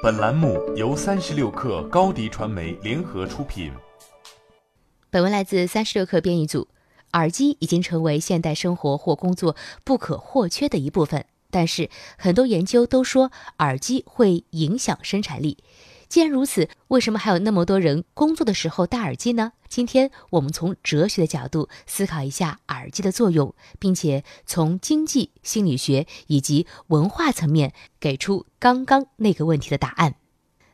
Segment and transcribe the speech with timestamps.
[0.00, 3.72] 本栏目由三十六克高低传媒联合出品。
[5.10, 6.68] 本文来自三十六克编译组。
[7.14, 15.58] 耳机已经成为现代生活或工作不可或缺的一部分，但是很多研究都说耳机会影响生产力。
[16.08, 19.52] 既然如此，为什么还有那么多人工作的时候戴耳机呢？
[19.68, 30.14] 今天我们从哲学的角度思考一下耳机的作用，并且从经济、心理学以及文化层面给出刚刚那个问题的答案。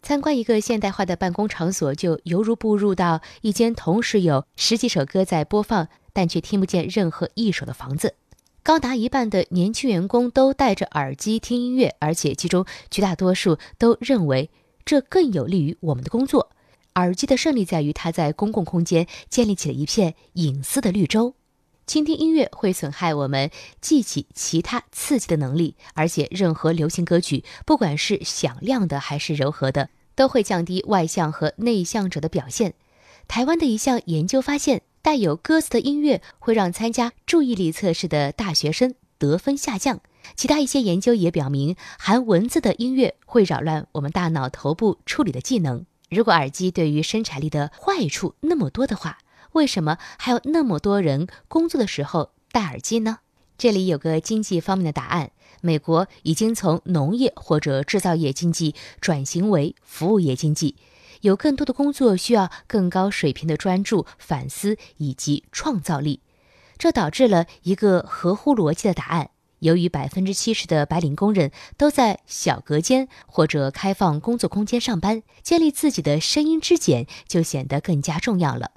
[0.00, 8.14] 参观一个现代化的办公场所，就犹如步入到一间同时有十几首歌在播放，但却听不见任何一首的房子。
[8.62, 14.48] 高达一半的年轻员工都戴着耳机听音乐，而且其中绝大多数都认为。
[14.88, 16.48] 这更有利于我们的工作。
[16.94, 21.34] 耳机的胜利在于，它在公共空间建立起了一片隐私的绿洲。
[21.86, 23.50] 倾听音乐会损害我们
[23.82, 32.72] 记起其他刺激的能力，而且任何流行歌曲，不管是响亮的还是柔和的，都会降低外向和内向者的表现。
[33.26, 40.00] 台湾的一项研究发现，带有歌词的音乐会让参加注意力测试的大学生得分下降。
[40.36, 45.84] 其他一些研究也表明，含文字的音乐会扰乱我们大脑头部处理的技能。
[46.10, 49.18] 如果耳机对于生产力的坏处那么多的话，
[49.52, 53.18] 为什么还有那么多人工作的时候戴耳机呢？
[53.56, 60.76] 这里有个经济方面的答案：美国已经从农业或者制造业经济转型为服务业经济，
[61.22, 66.20] 有更多的工作需要更高水平的专注、反思以及创造力，
[66.78, 69.30] 这导致了一个合乎逻辑的答案。
[69.60, 78.72] 由于百分之七十的白领工人都在小隔间或者开放工作空间上班，建立自己的声音之茧就显得更加重要了。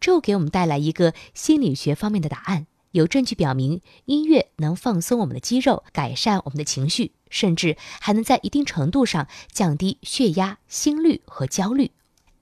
[0.00, 11.90] 这给我们带来一个心理学方面的答案：有证据表明，音乐能放松我们的肌肉，改善我们的情绪，甚至还能在一定程度上降低血压、心率和焦虑。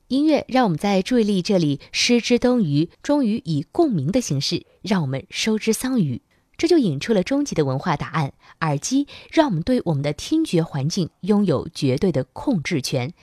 [0.09, 6.23] 音乐让我们在注意力这里失之东隅，终于以共鸣的形式让我们收之桑榆。
[6.61, 13.15] 这就引出了终极的文化答案：耳机让我们对我们的听觉环境拥有绝对的控制权，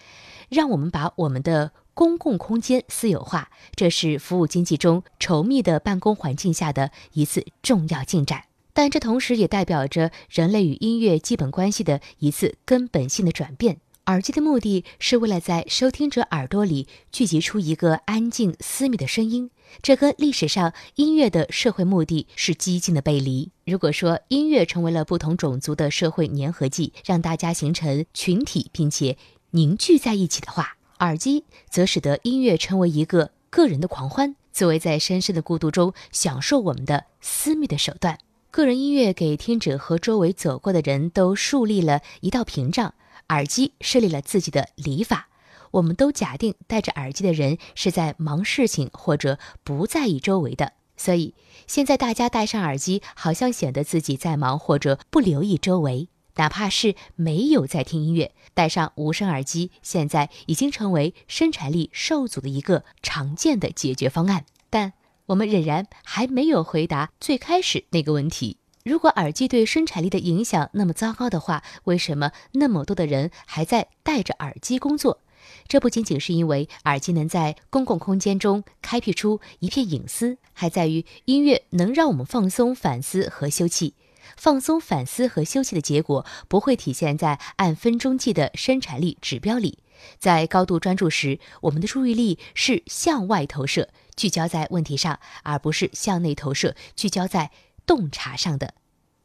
[0.49, 3.51] 让我们把我们的公共空间私有化。
[3.75, 13.77] 这是服务经济中稠密的办公环境下的一次重要进展，但这同时也代表着人类与音乐基本关系的一次根本性的转变。
[14.07, 19.51] 耳机的目的是为了在收听者耳朵里聚集出一个安静、私密的声音，
[19.81, 23.51] 这跟历史上音乐的社会目的是激进的背离。
[23.65, 29.17] 如果说音乐成为了不同种族的社会粘合剂，让大家形成群体并且
[29.51, 38.17] 凝聚在一起的话，耳机则使得音乐成为一个个人的狂欢，作为在深深的孤独中享受我们的私密的手段。
[38.51, 42.93] 个人音乐给听者和周围走过的人都树立了一道屏障。
[43.29, 45.29] 耳机设立了自己的礼法，
[45.71, 51.35] 我们都假定戴着耳机的人是在忙事情或者不在意周围的，所以
[51.67, 64.45] 现在大家戴上耳机，好像显得自己在忙或者不留意周围，哪怕是没有在听音乐，戴上无声耳机，现在已经成为生产力受阻的一个常见的解决方案。
[64.69, 64.93] 但
[65.27, 68.57] 我们仍然还没有回答最开始那个问题。
[68.87, 75.19] 如果耳机对生产力的影响那么糟糕的话，为什么那么多的人还在戴着耳机工作？
[75.67, 83.91] 这不仅仅是因为耳机能在公共空间中开辟出一片隐私，还在于音乐能让我们放松、反思和休憩。
[84.37, 89.79] 放松、反思和休憩的结果不会体现在按分钟计的生产力指标里。
[90.17, 97.51] 在高度专注时，我们的注意力是向外投射，聚焦在问题上，而不是向内投射，聚焦在。
[97.87, 98.75] 洞察上的，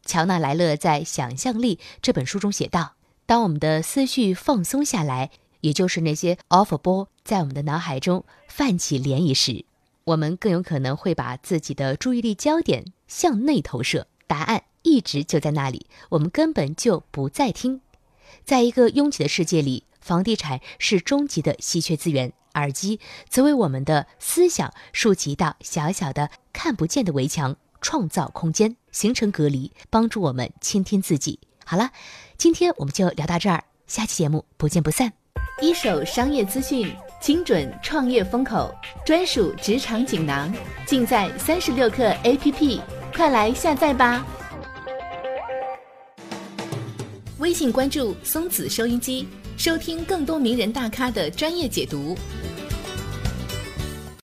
[0.07, 2.95] 乔纳莱勒在《想象力》这本书中写道
[3.27, 5.31] ：“当我们的思绪放松下来，
[5.61, 9.65] 也就是那些 offer 波在我们的脑海中泛起涟漪时，
[10.05, 14.07] 我们更有可能会把自己的注意力焦点向内投射。
[14.29, 17.81] 答案一直就在那里，我们根本就不在听。
[18.45, 31.39] 在一个拥挤的世界里，房地产是终极的稀缺资源，耳机则为我们的思想竖起一道小小的看不见的围墙。”创造空间，形成隔离，帮助我们倾听自己。
[31.67, 31.91] 好了，
[32.39, 35.13] 今天我们就聊到这儿，下期节目不见不散。
[35.61, 36.91] 一手商业资讯，
[37.21, 38.75] 精准创业风口，
[39.05, 40.53] 专属职场锦囊，
[40.87, 42.81] 尽在三十六课 APP，
[43.15, 44.25] 快来下载吧！
[47.39, 52.17] 微信关注松子收音机，收听更多名人大咖的专业解读。